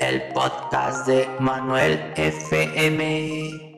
[0.00, 3.69] el podcast de Manuel FM.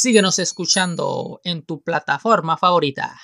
[0.00, 3.18] Síguenos escuchando en tu plataforma favorita.